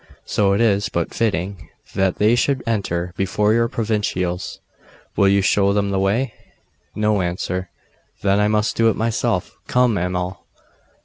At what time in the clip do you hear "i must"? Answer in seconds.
8.39-8.75